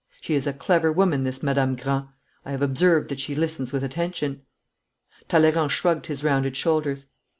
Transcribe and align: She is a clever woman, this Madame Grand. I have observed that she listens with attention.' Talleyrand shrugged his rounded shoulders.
She 0.19 0.33
is 0.33 0.47
a 0.47 0.53
clever 0.53 0.91
woman, 0.91 1.25
this 1.25 1.43
Madame 1.43 1.75
Grand. 1.75 2.07
I 2.43 2.49
have 2.49 2.63
observed 2.63 3.09
that 3.09 3.19
she 3.19 3.35
listens 3.35 3.71
with 3.71 3.83
attention.' 3.83 4.41
Talleyrand 5.27 5.71
shrugged 5.71 6.07
his 6.07 6.23
rounded 6.23 6.57
shoulders. 6.57 7.05